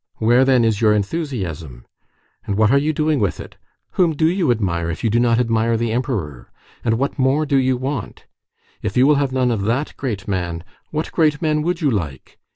[0.15, 1.85] Where, then, is your enthusiasm?
[2.47, 3.57] And what are you doing with it?
[3.91, 6.51] Whom do you admire, if you do not admire the Emperor?
[6.83, 8.25] And what more do you want?
[8.81, 12.39] If you will have none of that great man, what great men would you like?